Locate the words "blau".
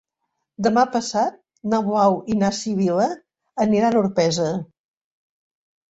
1.89-2.17